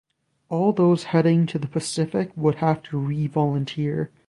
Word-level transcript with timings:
All 0.49 0.73
those 0.73 1.03
heading 1.03 1.45
to 1.45 1.59
the 1.59 1.67
Pacific 1.67 2.31
would 2.35 2.55
have 2.55 2.81
to 2.89 2.97
re-volunteer. 2.97 4.09